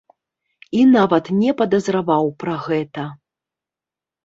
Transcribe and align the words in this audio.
І 0.79 0.85
нават 0.93 1.29
не 1.41 1.51
падазраваў 1.59 2.33
пра 2.43 2.59
гэта. 2.67 3.07